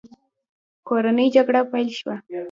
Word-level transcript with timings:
کورنۍ 0.87 1.27
جګړه 1.35 1.61
پیل 1.71 1.89
شوه. 1.99 2.15